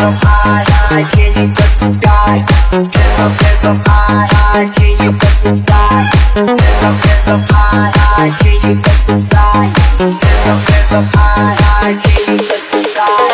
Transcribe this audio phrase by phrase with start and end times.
[0.00, 2.40] so high, high, can you touch the sky?
[2.72, 6.08] Get so, get so high, high, can you touch the sky?
[6.40, 9.68] Get so, get so high, high, can you touch the sky?
[10.00, 13.28] Get so, get so high, high, can you touch the sky?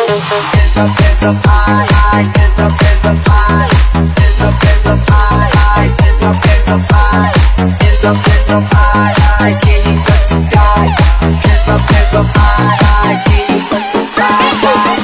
[0.51, 3.71] Get so, get so high, high, get so, get so high,
[4.19, 7.31] get so, get so high, high, get so, get so high,
[7.79, 10.91] get so, get so high, high, can you touch the sky?
[11.31, 14.96] Get so, get so high, high, can you touch the sky?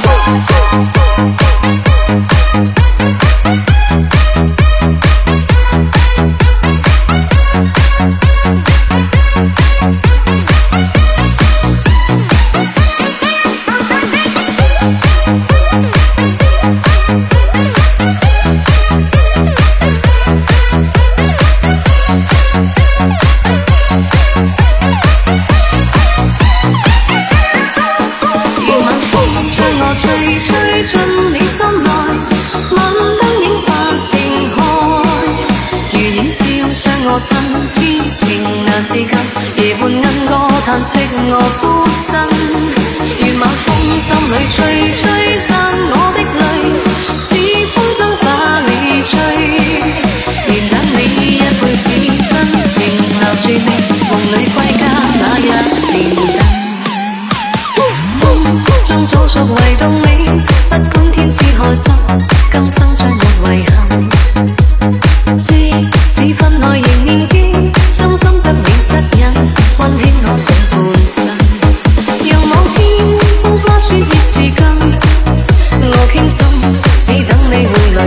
[40.66, 41.73] tan sinh ngọc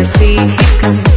[0.05, 1.16] see, here comes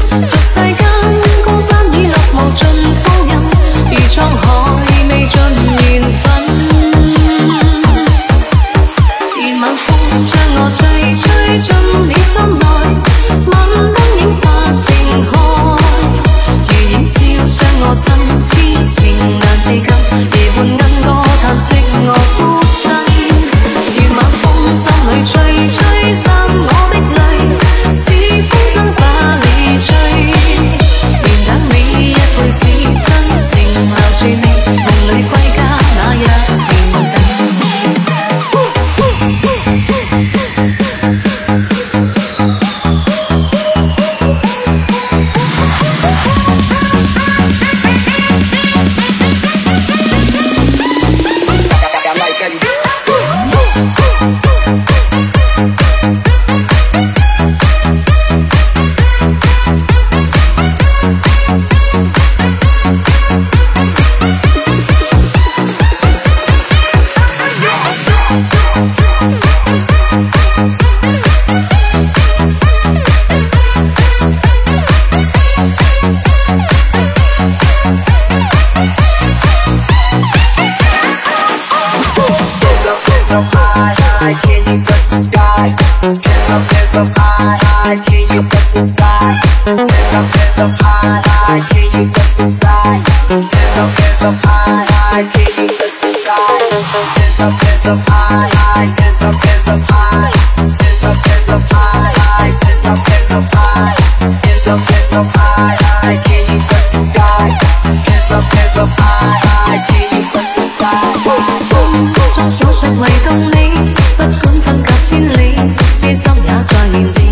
[116.91, 117.28] Charlie's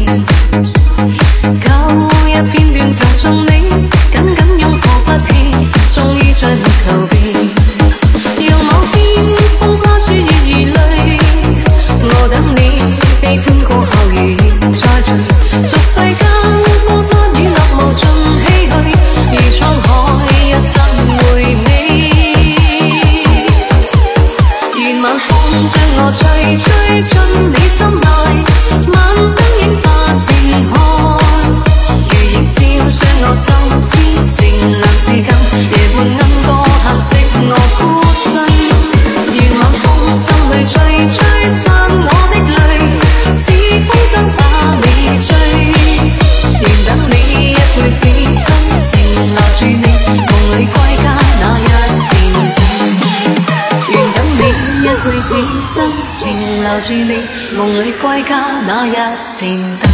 [58.02, 59.48] 归家那一扇
[59.82, 59.87] 灯。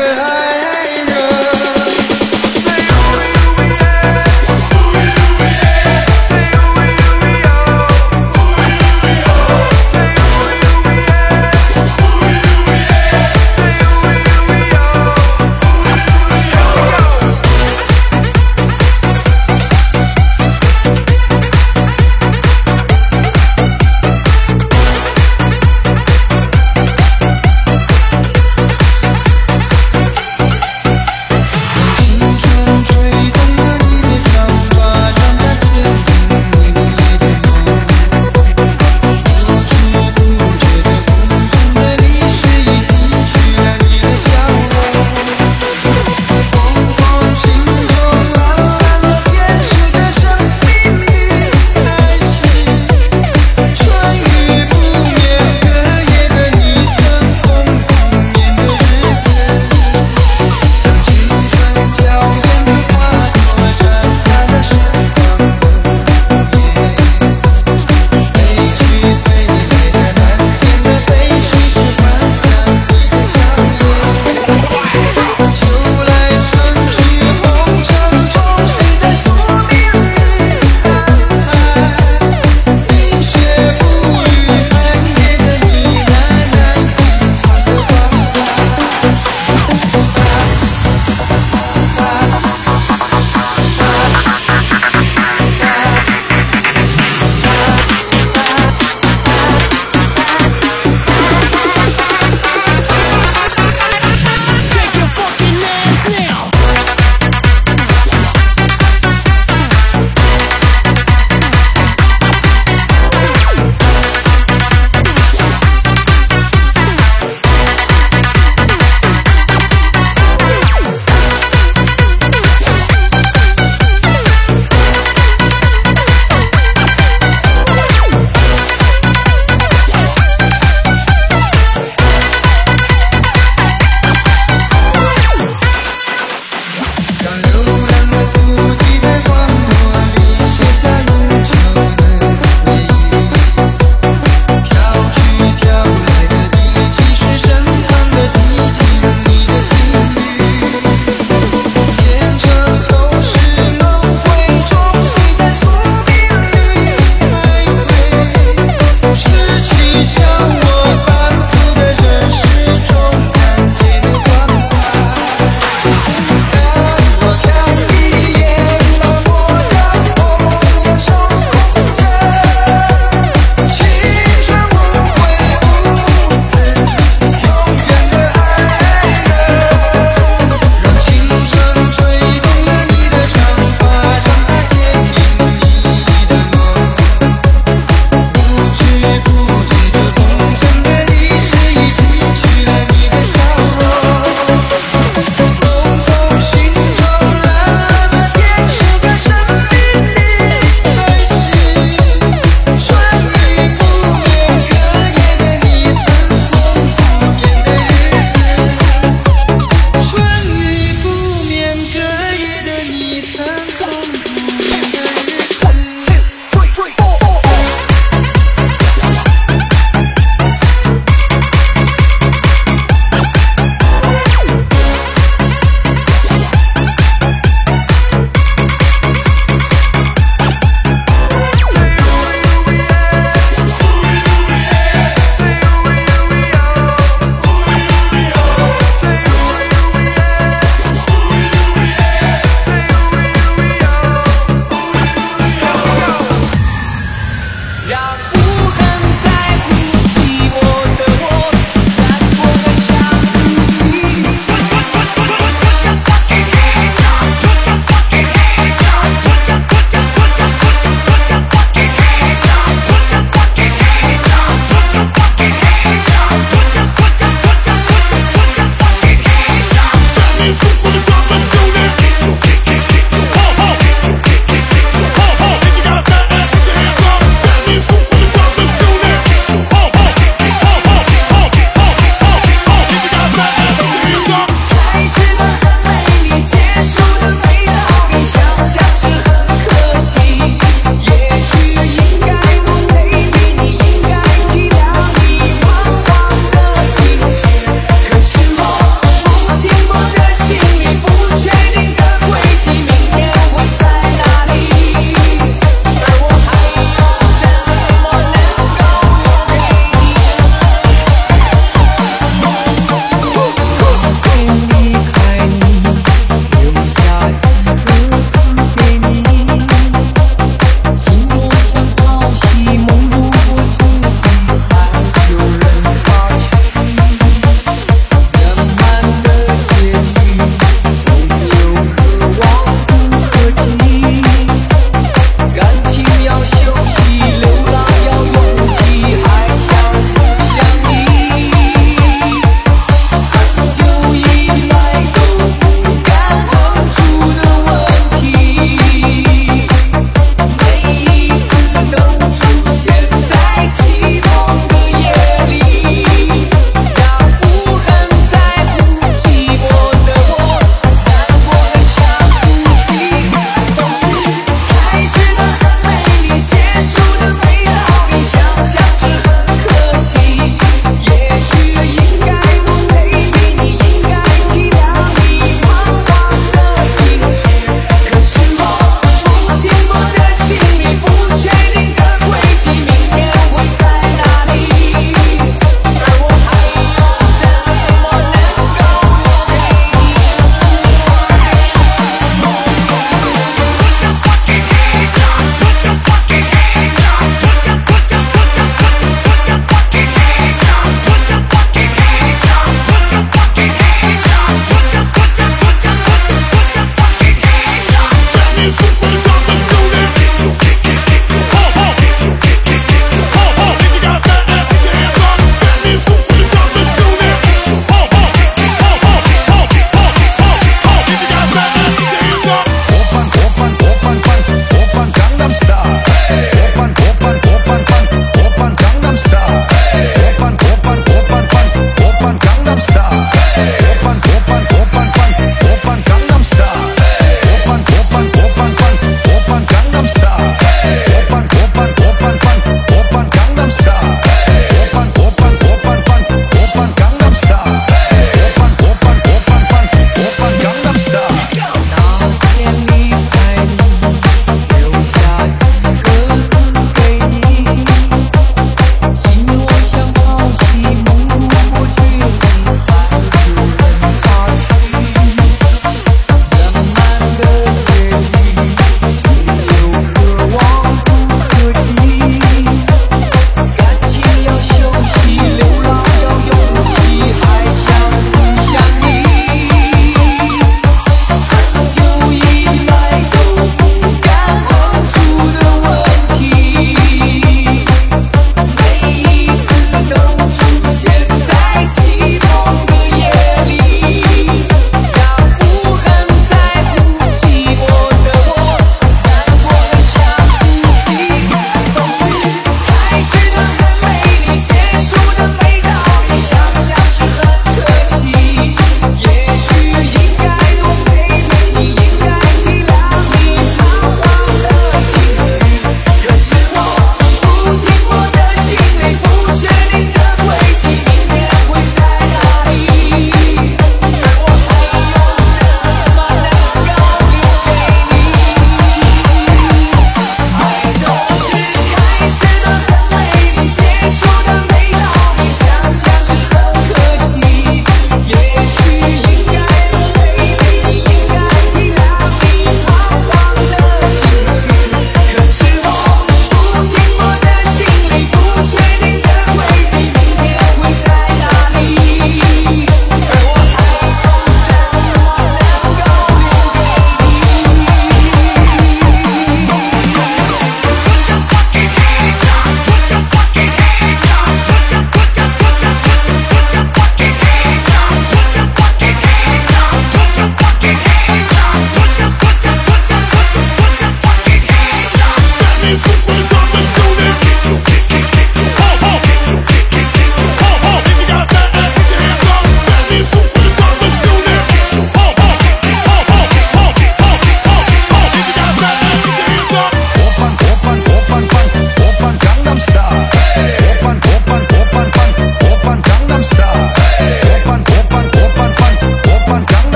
[0.00, 0.69] high.